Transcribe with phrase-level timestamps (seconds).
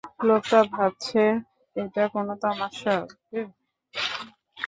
[0.27, 1.23] লোকটা ভাবছে
[1.75, 3.41] এটা কোনো তামাশা, ওকে?